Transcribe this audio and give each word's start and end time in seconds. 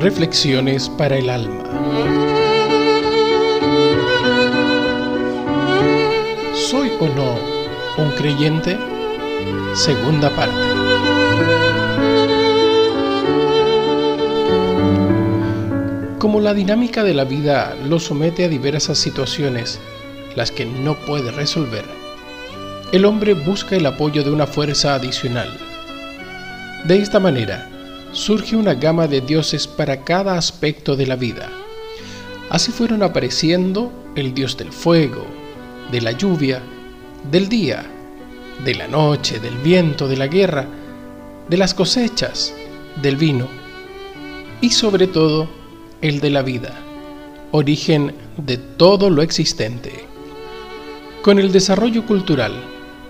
Reflexiones 0.00 0.88
para 0.88 1.18
el 1.18 1.28
alma. 1.28 1.62
¿Soy 6.54 6.90
o 6.98 7.06
no 7.06 7.38
un 8.02 8.10
creyente? 8.12 8.78
Segunda 9.74 10.30
parte. 10.30 10.54
Como 16.18 16.40
la 16.40 16.54
dinámica 16.54 17.04
de 17.04 17.12
la 17.12 17.24
vida 17.24 17.76
lo 17.86 18.00
somete 18.00 18.46
a 18.46 18.48
diversas 18.48 18.96
situaciones, 18.96 19.78
las 20.34 20.50
que 20.50 20.64
no 20.64 20.94
puede 21.04 21.30
resolver, 21.30 21.84
el 22.92 23.04
hombre 23.04 23.34
busca 23.34 23.76
el 23.76 23.84
apoyo 23.84 24.24
de 24.24 24.30
una 24.30 24.46
fuerza 24.46 24.94
adicional. 24.94 25.50
De 26.84 26.96
esta 26.96 27.20
manera, 27.20 27.68
surge 28.12 28.56
una 28.56 28.74
gama 28.74 29.06
de 29.06 29.20
dioses 29.20 29.66
para 29.66 30.02
cada 30.04 30.36
aspecto 30.36 30.96
de 30.96 31.06
la 31.06 31.16
vida. 31.16 31.48
Así 32.48 32.72
fueron 32.72 33.02
apareciendo 33.02 33.92
el 34.16 34.34
dios 34.34 34.56
del 34.56 34.72
fuego, 34.72 35.24
de 35.92 36.00
la 36.00 36.12
lluvia, 36.12 36.60
del 37.30 37.48
día, 37.48 37.84
de 38.64 38.74
la 38.74 38.88
noche, 38.88 39.38
del 39.38 39.56
viento, 39.58 40.08
de 40.08 40.16
la 40.16 40.26
guerra, 40.26 40.66
de 41.48 41.56
las 41.56 41.74
cosechas, 41.74 42.52
del 43.00 43.16
vino 43.16 43.46
y 44.60 44.70
sobre 44.70 45.06
todo 45.06 45.48
el 46.00 46.20
de 46.20 46.30
la 46.30 46.42
vida, 46.42 46.74
origen 47.52 48.14
de 48.36 48.56
todo 48.58 49.10
lo 49.10 49.22
existente. 49.22 50.04
Con 51.22 51.38
el 51.38 51.52
desarrollo 51.52 52.06
cultural, 52.06 52.52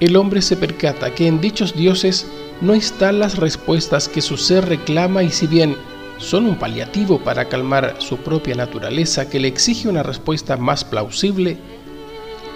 el 0.00 0.16
hombre 0.16 0.42
se 0.42 0.56
percata 0.56 1.14
que 1.14 1.26
en 1.26 1.40
dichos 1.40 1.74
dioses 1.74 2.26
no 2.60 2.74
están 2.74 3.18
las 3.18 3.36
respuestas 3.36 4.08
que 4.08 4.22
su 4.22 4.36
ser 4.36 4.68
reclama 4.68 5.22
y 5.22 5.30
si 5.30 5.46
bien 5.46 5.76
son 6.18 6.46
un 6.46 6.56
paliativo 6.56 7.18
para 7.18 7.48
calmar 7.48 7.96
su 7.98 8.18
propia 8.18 8.54
naturaleza 8.54 9.28
que 9.28 9.40
le 9.40 9.48
exige 9.48 9.88
una 9.88 10.02
respuesta 10.02 10.56
más 10.56 10.84
plausible, 10.84 11.56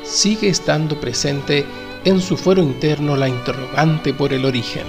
sigue 0.04 0.48
estando 0.48 0.98
presente 1.00 1.66
en 2.04 2.20
su 2.20 2.36
fuero 2.36 2.62
interno 2.62 3.16
la 3.16 3.28
interrogante 3.28 4.14
por 4.14 4.32
el 4.32 4.44
origen. 4.44 4.84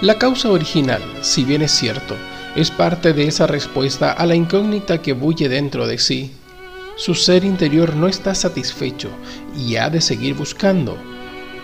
La 0.00 0.18
causa 0.18 0.50
original, 0.50 1.02
si 1.22 1.44
bien 1.44 1.62
es 1.62 1.72
cierto, 1.72 2.14
es 2.54 2.70
parte 2.70 3.12
de 3.12 3.26
esa 3.26 3.46
respuesta 3.46 4.12
a 4.12 4.26
la 4.26 4.34
incógnita 4.34 5.00
que 5.00 5.12
bulle 5.12 5.48
dentro 5.48 5.86
de 5.86 5.98
sí. 5.98 6.32
Su 6.96 7.14
ser 7.14 7.44
interior 7.44 7.94
no 7.94 8.08
está 8.08 8.34
satisfecho 8.34 9.10
y 9.56 9.76
ha 9.76 9.88
de 9.90 10.00
seguir 10.00 10.34
buscando, 10.34 10.96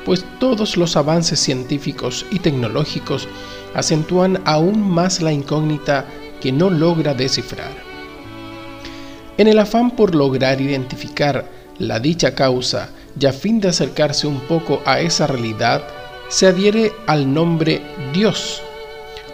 pues 0.04 0.24
todos 0.38 0.76
los 0.76 0.96
avances 0.96 1.40
científicos 1.40 2.26
y 2.30 2.38
tecnológicos 2.38 3.28
acentúan 3.74 4.40
aún 4.44 4.88
más 4.88 5.20
la 5.20 5.32
incógnita 5.32 6.06
que 6.40 6.52
no 6.52 6.70
logra 6.70 7.14
descifrar. 7.14 7.72
En 9.36 9.48
el 9.48 9.58
afán 9.58 9.90
por 9.90 10.14
lograr 10.14 10.60
identificar 10.60 11.48
la 11.78 11.98
dicha 11.98 12.34
causa 12.34 12.90
y 13.18 13.26
a 13.26 13.32
fin 13.32 13.60
de 13.60 13.68
acercarse 13.68 14.26
un 14.26 14.40
poco 14.40 14.80
a 14.84 15.00
esa 15.00 15.26
realidad, 15.26 15.82
se 16.28 16.46
adhiere 16.46 16.92
al 17.06 17.32
nombre 17.32 17.82
Dios 18.12 18.62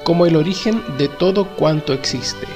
como 0.04 0.26
el 0.26 0.36
origen 0.36 0.82
de 0.98 1.08
todo 1.08 1.56
cuanto 1.56 1.92
existe. 1.92 2.46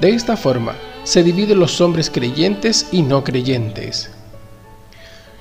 De 0.00 0.10
esta 0.10 0.36
forma, 0.36 0.74
se 1.04 1.22
dividen 1.22 1.60
los 1.60 1.80
hombres 1.80 2.10
creyentes 2.10 2.88
y 2.92 3.02
no 3.02 3.22
creyentes. 3.24 4.10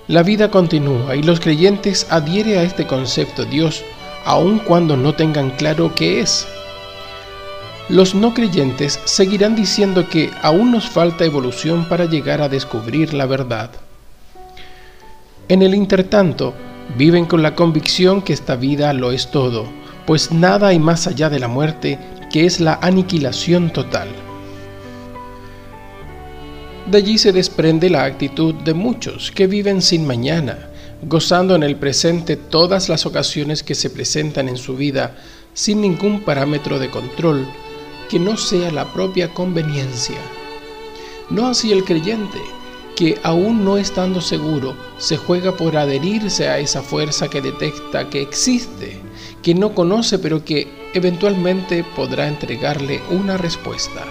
La 0.09 0.23
vida 0.23 0.49
continúa 0.49 1.15
y 1.15 1.21
los 1.21 1.39
creyentes 1.39 2.07
adhieren 2.09 2.57
a 2.57 2.63
este 2.63 2.87
concepto 2.87 3.45
Dios 3.45 3.85
aun 4.25 4.57
cuando 4.57 4.97
no 4.97 5.13
tengan 5.13 5.51
claro 5.51 5.93
qué 5.93 6.19
es. 6.19 6.47
Los 7.89 8.15
no 8.15 8.33
creyentes 8.33 8.99
seguirán 9.05 9.55
diciendo 9.55 10.09
que 10.09 10.31
aún 10.41 10.71
nos 10.71 10.89
falta 10.89 11.25
evolución 11.25 11.85
para 11.87 12.05
llegar 12.05 12.41
a 12.41 12.49
descubrir 12.49 13.13
la 13.13 13.27
verdad. 13.27 13.69
En 15.47 15.61
el 15.61 15.75
intertanto, 15.75 16.55
viven 16.97 17.25
con 17.25 17.43
la 17.43 17.53
convicción 17.53 18.23
que 18.23 18.33
esta 18.33 18.55
vida 18.55 18.91
lo 18.93 19.11
es 19.11 19.29
todo, 19.29 19.67
pues 20.07 20.31
nada 20.31 20.69
hay 20.69 20.79
más 20.79 21.05
allá 21.05 21.29
de 21.29 21.37
la 21.37 21.47
muerte 21.47 21.99
que 22.31 22.47
es 22.47 22.59
la 22.59 22.79
aniquilación 22.81 23.71
total. 23.71 24.07
De 26.89 26.97
allí 26.97 27.19
se 27.19 27.31
desprende 27.31 27.87
la 27.87 28.03
actitud 28.03 28.55
de 28.55 28.73
muchos 28.73 29.29
que 29.29 29.45
viven 29.45 29.83
sin 29.83 30.07
mañana, 30.07 30.71
gozando 31.03 31.53
en 31.53 31.61
el 31.61 31.75
presente 31.75 32.35
todas 32.35 32.89
las 32.89 33.05
ocasiones 33.05 33.61
que 33.61 33.75
se 33.75 33.91
presentan 33.91 34.49
en 34.49 34.57
su 34.57 34.75
vida 34.75 35.15
sin 35.53 35.81
ningún 35.81 36.21
parámetro 36.21 36.79
de 36.79 36.89
control 36.89 37.45
que 38.09 38.17
no 38.17 38.37
sea 38.37 38.71
la 38.71 38.91
propia 38.91 39.31
conveniencia. 39.35 40.17
No 41.29 41.45
así 41.45 41.71
el 41.71 41.83
creyente, 41.83 42.39
que 42.95 43.19
aún 43.21 43.63
no 43.63 43.77
estando 43.77 44.19
seguro, 44.19 44.75
se 44.97 45.15
juega 45.15 45.55
por 45.55 45.77
adherirse 45.77 46.47
a 46.49 46.57
esa 46.57 46.81
fuerza 46.81 47.27
que 47.27 47.39
detecta 47.39 48.09
que 48.09 48.23
existe, 48.23 48.99
que 49.43 49.53
no 49.53 49.75
conoce 49.75 50.17
pero 50.17 50.43
que 50.43 50.67
eventualmente 50.95 51.85
podrá 51.95 52.27
entregarle 52.27 52.99
una 53.11 53.37
respuesta. 53.37 54.07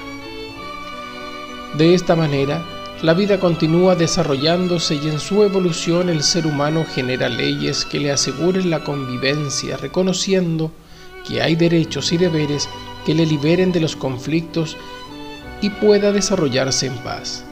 De 1.75 1.95
esta 1.95 2.17
manera, 2.17 2.65
la 3.03 3.15
vida 3.15 3.39
continúa 3.39 3.95
desarrollándose 3.95 4.97
y 4.97 5.07
en 5.09 5.21
su 5.21 5.45
evolución 5.45 6.09
el 6.09 6.23
ser 6.23 6.47
humano 6.47 6.85
genera 6.93 7.29
leyes 7.29 7.85
que 7.85 8.01
le 8.01 8.11
aseguren 8.11 8.71
la 8.71 8.83
convivencia, 8.83 9.77
reconociendo 9.77 10.73
que 11.27 11.43
hay 11.43 11.55
derechos 11.55 12.11
y 12.13 12.17
deberes 12.17 12.69
que 13.05 13.15
le 13.15 13.27
liberen 13.27 13.71
de 13.71 13.81
los 13.81 13.95
conflictos 13.95 14.77
y 15.61 15.71
pueda 15.71 16.11
desarrollarse 16.11 16.87
en 16.87 16.97
paz. 16.99 17.45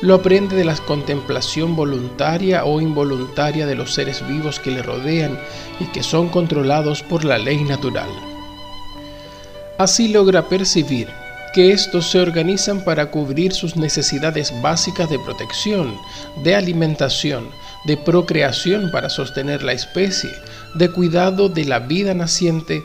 Lo 0.00 0.14
aprende 0.14 0.56
de 0.56 0.64
la 0.64 0.74
contemplación 0.74 1.76
voluntaria 1.76 2.64
o 2.64 2.80
involuntaria 2.80 3.66
de 3.66 3.74
los 3.74 3.92
seres 3.92 4.26
vivos 4.26 4.58
que 4.58 4.70
le 4.70 4.82
rodean 4.82 5.38
y 5.78 5.84
que 5.84 6.02
son 6.02 6.30
controlados 6.30 7.02
por 7.02 7.24
la 7.24 7.38
ley 7.38 7.62
natural. 7.62 8.08
Así 9.78 10.08
logra 10.08 10.48
percibir 10.48 11.19
que 11.52 11.72
estos 11.72 12.10
se 12.10 12.20
organizan 12.20 12.84
para 12.84 13.10
cubrir 13.10 13.52
sus 13.52 13.76
necesidades 13.76 14.52
básicas 14.62 15.10
de 15.10 15.18
protección, 15.18 15.96
de 16.44 16.54
alimentación, 16.54 17.48
de 17.84 17.96
procreación 17.96 18.90
para 18.92 19.10
sostener 19.10 19.62
la 19.62 19.72
especie, 19.72 20.30
de 20.74 20.90
cuidado 20.90 21.48
de 21.48 21.64
la 21.64 21.80
vida 21.80 22.14
naciente, 22.14 22.82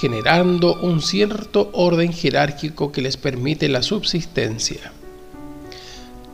generando 0.00 0.80
un 0.80 1.02
cierto 1.02 1.70
orden 1.72 2.12
jerárquico 2.12 2.92
que 2.92 3.02
les 3.02 3.16
permite 3.16 3.68
la 3.68 3.82
subsistencia. 3.82 4.92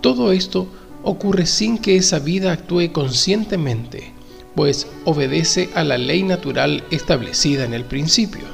Todo 0.00 0.32
esto 0.32 0.68
ocurre 1.02 1.46
sin 1.46 1.78
que 1.78 1.96
esa 1.96 2.18
vida 2.18 2.52
actúe 2.52 2.92
conscientemente, 2.92 4.12
pues 4.54 4.86
obedece 5.04 5.70
a 5.74 5.82
la 5.82 5.98
ley 5.98 6.22
natural 6.22 6.84
establecida 6.90 7.64
en 7.64 7.74
el 7.74 7.84
principio. 7.84 8.44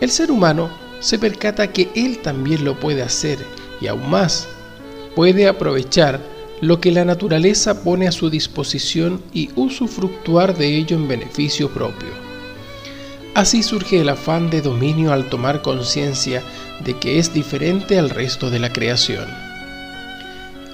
El 0.00 0.10
ser 0.10 0.30
humano 0.30 0.70
se 1.00 1.18
percata 1.18 1.72
que 1.72 1.88
él 1.94 2.18
también 2.18 2.64
lo 2.64 2.78
puede 2.78 3.02
hacer 3.02 3.38
y 3.80 3.86
aún 3.86 4.08
más, 4.10 4.48
puede 5.14 5.48
aprovechar 5.48 6.20
lo 6.60 6.80
que 6.80 6.90
la 6.90 7.04
naturaleza 7.04 7.82
pone 7.82 8.08
a 8.08 8.12
su 8.12 8.30
disposición 8.30 9.22
y 9.32 9.50
usufructuar 9.54 10.56
de 10.56 10.76
ello 10.76 10.96
en 10.96 11.06
beneficio 11.06 11.70
propio. 11.70 12.08
Así 13.34 13.62
surge 13.62 14.00
el 14.00 14.08
afán 14.08 14.50
de 14.50 14.60
dominio 14.60 15.12
al 15.12 15.28
tomar 15.28 15.62
conciencia 15.62 16.42
de 16.84 16.94
que 16.98 17.18
es 17.18 17.32
diferente 17.32 17.98
al 17.98 18.10
resto 18.10 18.50
de 18.50 18.58
la 18.58 18.72
creación. 18.72 19.26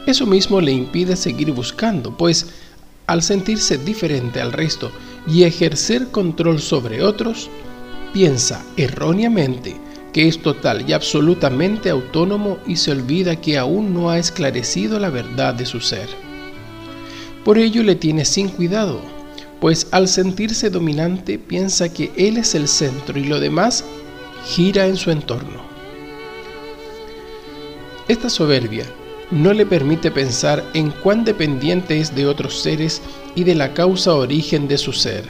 Eso 0.06 0.26
mismo 0.26 0.60
le 0.60 0.72
impide 0.72 1.16
seguir 1.16 1.52
buscando, 1.52 2.16
pues 2.16 2.46
al 3.06 3.22
sentirse 3.22 3.76
diferente 3.76 4.40
al 4.40 4.52
resto 4.52 4.90
y 5.26 5.44
ejercer 5.44 6.10
control 6.10 6.60
sobre 6.60 7.02
otros, 7.02 7.50
piensa 8.14 8.64
erróneamente 8.76 9.76
que 10.14 10.28
es 10.28 10.40
total 10.40 10.88
y 10.88 10.92
absolutamente 10.92 11.90
autónomo 11.90 12.58
y 12.68 12.76
se 12.76 12.92
olvida 12.92 13.40
que 13.40 13.58
aún 13.58 13.92
no 13.92 14.10
ha 14.10 14.18
esclarecido 14.18 15.00
la 15.00 15.10
verdad 15.10 15.54
de 15.54 15.66
su 15.66 15.80
ser. 15.80 16.08
Por 17.44 17.58
ello 17.58 17.82
le 17.82 17.96
tiene 17.96 18.24
sin 18.24 18.48
cuidado, 18.48 19.00
pues 19.60 19.88
al 19.90 20.06
sentirse 20.06 20.70
dominante 20.70 21.36
piensa 21.36 21.92
que 21.92 22.12
él 22.16 22.36
es 22.36 22.54
el 22.54 22.68
centro 22.68 23.18
y 23.18 23.24
lo 23.24 23.40
demás 23.40 23.84
gira 24.46 24.86
en 24.86 24.96
su 24.96 25.10
entorno. 25.10 25.64
Esta 28.06 28.30
soberbia 28.30 28.84
no 29.32 29.52
le 29.52 29.66
permite 29.66 30.12
pensar 30.12 30.64
en 30.74 30.90
cuán 30.90 31.24
dependiente 31.24 31.98
es 31.98 32.14
de 32.14 32.28
otros 32.28 32.60
seres 32.60 33.02
y 33.34 33.42
de 33.42 33.56
la 33.56 33.74
causa 33.74 34.14
origen 34.14 34.68
de 34.68 34.78
su 34.78 34.92
ser, 34.92 35.24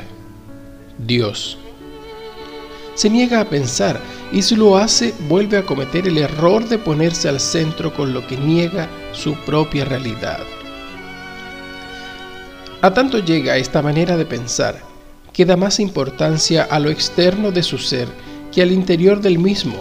Dios. 0.98 1.56
Se 2.94 3.08
niega 3.08 3.40
a 3.40 3.48
pensar 3.48 3.98
y 4.34 4.42
si 4.42 4.56
lo 4.56 4.76
hace 4.76 5.14
vuelve 5.28 5.56
a 5.56 5.64
cometer 5.64 6.08
el 6.08 6.18
error 6.18 6.68
de 6.68 6.76
ponerse 6.76 7.28
al 7.28 7.38
centro 7.38 7.94
con 7.94 8.12
lo 8.12 8.26
que 8.26 8.36
niega 8.36 8.88
su 9.12 9.34
propia 9.46 9.84
realidad. 9.84 10.40
A 12.82 12.92
tanto 12.92 13.20
llega 13.20 13.56
esta 13.56 13.80
manera 13.80 14.16
de 14.16 14.26
pensar 14.26 14.82
que 15.32 15.46
da 15.46 15.56
más 15.56 15.78
importancia 15.78 16.64
a 16.64 16.80
lo 16.80 16.90
externo 16.90 17.52
de 17.52 17.62
su 17.62 17.78
ser 17.78 18.08
que 18.52 18.60
al 18.60 18.72
interior 18.72 19.20
del 19.20 19.38
mismo, 19.38 19.76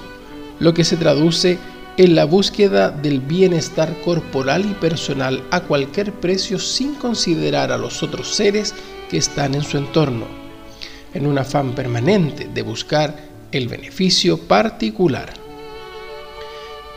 lo 0.60 0.74
que 0.76 0.84
se 0.84 0.98
traduce 0.98 1.58
en 1.98 2.16
la 2.16 2.26
búsqueda 2.26 2.92
del 2.92 3.22
bienestar 3.22 4.00
corporal 4.02 4.66
y 4.66 4.74
personal 4.76 5.44
a 5.50 5.62
cualquier 5.62 6.14
precio 6.14 6.60
sin 6.60 6.94
considerar 6.94 7.72
a 7.72 7.78
los 7.78 8.04
otros 8.04 8.30
seres 8.30 8.76
que 9.10 9.18
están 9.18 9.56
en 9.56 9.64
su 9.64 9.78
entorno, 9.78 10.28
en 11.16 11.26
un 11.26 11.40
afán 11.40 11.74
permanente 11.74 12.48
de 12.54 12.62
buscar 12.62 13.33
el 13.54 13.68
beneficio 13.68 14.38
particular. 14.38 15.34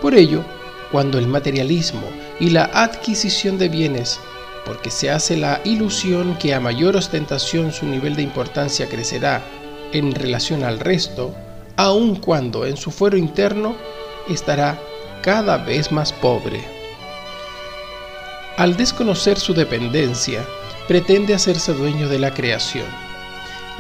Por 0.00 0.14
ello, 0.14 0.43
cuando 0.91 1.19
el 1.19 1.26
materialismo 1.26 2.08
y 2.41 2.50
la 2.50 2.64
adquisición 2.73 3.58
de 3.58 3.69
bienes, 3.69 4.20
porque 4.64 4.91
se 4.91 5.11
hace 5.11 5.37
la 5.37 5.61
ilusión 5.64 6.37
que 6.38 6.55
a 6.55 6.61
mayor 6.61 6.97
ostentación 6.97 7.73
su 7.73 7.87
nivel 7.87 8.17
de 8.17 8.23
importancia 8.23 8.88
crecerá 8.88 9.43
en 9.93 10.14
relación 10.14 10.64
al 10.64 10.81
resto, 10.81 11.35
aun 11.76 12.17
cuando 12.17 12.67
en 12.67 12.76
su 12.76 12.91
fuero 12.91 13.17
interno 13.17 13.76
estará 14.29 14.79
cada 15.23 15.58
vez 15.58 15.93
más 15.93 16.12
pobre. 16.12 16.61
Al 18.56 18.76
desconocer 18.76 19.38
su 19.38 19.55
dependencia, 19.55 20.44
pretende 20.88 21.35
hacerse 21.35 21.75
dueño 21.75 22.08
de 22.08 22.19
la 22.19 22.32
creación. 22.32 22.87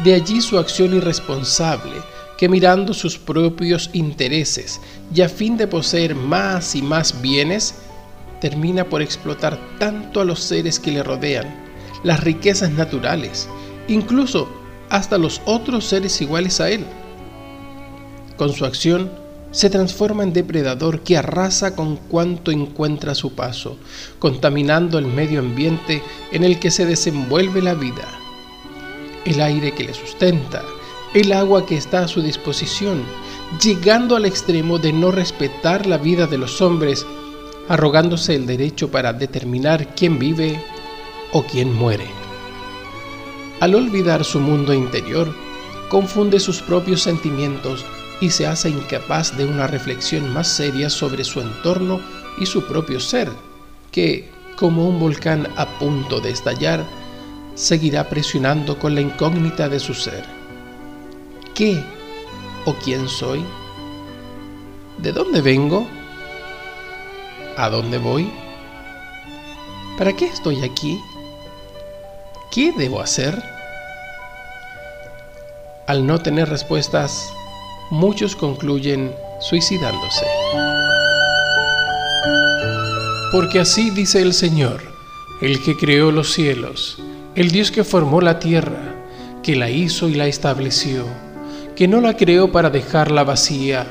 De 0.04 0.12
allí 0.12 0.42
su 0.42 0.58
acción 0.58 0.94
irresponsable, 0.94 1.94
que 2.38 2.48
mirando 2.48 2.92
sus 2.92 3.18
propios 3.18 3.90
intereses 3.92 4.80
y 5.14 5.22
a 5.22 5.28
fin 5.28 5.56
de 5.56 5.66
poseer 5.66 6.14
más 6.14 6.74
y 6.74 6.82
más 6.82 7.20
bienes, 7.22 7.74
termina 8.40 8.84
por 8.84 9.02
explotar 9.02 9.58
tanto 9.78 10.20
a 10.20 10.24
los 10.24 10.40
seres 10.40 10.78
que 10.78 10.92
le 10.92 11.02
rodean, 11.02 11.46
las 12.04 12.22
riquezas 12.22 12.70
naturales, 12.70 13.48
incluso 13.88 14.48
hasta 14.90 15.18
los 15.18 15.40
otros 15.46 15.84
seres 15.86 16.20
iguales 16.20 16.60
a 16.60 16.70
él. 16.70 16.84
Con 18.36 18.52
su 18.52 18.64
acción, 18.64 19.10
se 19.50 19.70
transforma 19.70 20.22
en 20.22 20.34
depredador 20.34 21.00
que 21.00 21.16
arrasa 21.16 21.74
con 21.74 21.96
cuanto 21.96 22.50
encuentra 22.50 23.12
a 23.12 23.14
su 23.14 23.34
paso, 23.34 23.78
contaminando 24.18 24.98
el 24.98 25.06
medio 25.06 25.40
ambiente 25.40 26.02
en 26.30 26.44
el 26.44 26.58
que 26.60 26.70
se 26.70 26.84
desenvuelve 26.84 27.62
la 27.62 27.74
vida, 27.74 28.06
el 29.24 29.40
aire 29.40 29.72
que 29.72 29.84
le 29.84 29.94
sustenta, 29.94 30.62
el 31.16 31.32
agua 31.32 31.64
que 31.64 31.78
está 31.78 32.00
a 32.00 32.08
su 32.08 32.20
disposición, 32.20 33.02
llegando 33.62 34.16
al 34.16 34.26
extremo 34.26 34.78
de 34.78 34.92
no 34.92 35.10
respetar 35.10 35.86
la 35.86 35.96
vida 35.96 36.26
de 36.26 36.36
los 36.36 36.60
hombres, 36.60 37.06
arrogándose 37.68 38.34
el 38.34 38.44
derecho 38.44 38.90
para 38.90 39.14
determinar 39.14 39.94
quién 39.94 40.18
vive 40.18 40.62
o 41.32 41.42
quién 41.42 41.72
muere. 41.72 42.06
Al 43.60 43.74
olvidar 43.74 44.24
su 44.24 44.40
mundo 44.40 44.74
interior, 44.74 45.34
confunde 45.88 46.38
sus 46.38 46.60
propios 46.60 47.00
sentimientos 47.00 47.86
y 48.20 48.28
se 48.28 48.46
hace 48.46 48.68
incapaz 48.68 49.38
de 49.38 49.46
una 49.46 49.66
reflexión 49.66 50.30
más 50.34 50.48
seria 50.48 50.90
sobre 50.90 51.24
su 51.24 51.40
entorno 51.40 51.98
y 52.36 52.44
su 52.44 52.66
propio 52.66 53.00
ser, 53.00 53.30
que, 53.90 54.28
como 54.56 54.86
un 54.86 55.00
volcán 55.00 55.48
a 55.56 55.64
punto 55.78 56.20
de 56.20 56.30
estallar, 56.30 56.84
seguirá 57.54 58.06
presionando 58.10 58.78
con 58.78 58.94
la 58.94 59.00
incógnita 59.00 59.70
de 59.70 59.80
su 59.80 59.94
ser. 59.94 60.35
¿Qué 61.56 61.82
o 62.66 62.74
quién 62.74 63.08
soy? 63.08 63.42
¿De 64.98 65.10
dónde 65.10 65.40
vengo? 65.40 65.86
¿A 67.56 67.70
dónde 67.70 67.96
voy? 67.96 68.30
¿Para 69.96 70.12
qué 70.12 70.26
estoy 70.26 70.62
aquí? 70.62 71.00
¿Qué 72.52 72.74
debo 72.76 73.00
hacer? 73.00 73.42
Al 75.86 76.06
no 76.06 76.18
tener 76.18 76.50
respuestas, 76.50 77.32
muchos 77.88 78.36
concluyen 78.36 79.16
suicidándose. 79.40 80.26
Porque 83.32 83.60
así 83.60 83.88
dice 83.92 84.20
el 84.20 84.34
Señor, 84.34 84.82
el 85.40 85.62
que 85.64 85.74
creó 85.74 86.10
los 86.10 86.34
cielos, 86.34 86.98
el 87.34 87.50
Dios 87.50 87.70
que 87.70 87.82
formó 87.82 88.20
la 88.20 88.40
tierra, 88.40 88.94
que 89.42 89.56
la 89.56 89.70
hizo 89.70 90.10
y 90.10 90.16
la 90.16 90.26
estableció, 90.26 91.06
que 91.76 91.86
no 91.86 92.00
la 92.00 92.16
creó 92.16 92.50
para 92.50 92.70
dejarla 92.70 93.22
vacía, 93.22 93.86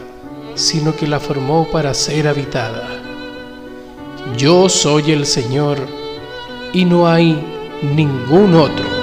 sino 0.55 0.95
que 0.95 1.05
la 1.05 1.19
formó 1.19 1.67
para 1.71 1.93
ser 1.93 2.27
habitada. 2.27 2.89
Yo 4.35 4.69
soy 4.69 5.11
el 5.11 5.27
Señor 5.27 5.77
y 6.73 6.83
no 6.83 7.07
hay 7.07 7.39
ningún 7.83 8.55
otro. 8.55 8.94